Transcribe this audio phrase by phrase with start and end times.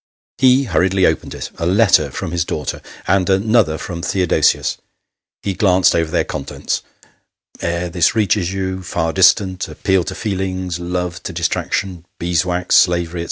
[0.39, 1.51] He hurriedly opened it.
[1.59, 4.77] A letter from his daughter, and another from Theodosius.
[5.43, 6.81] He glanced over their contents"
[7.61, 13.19] Ere this reaches you, far distant appeal to feelings love to distraction bees' wax slavery,"
[13.19, 13.19] &c.